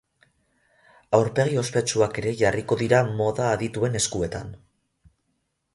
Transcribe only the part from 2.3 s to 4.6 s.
jarriko dira moda adituen eskuetan.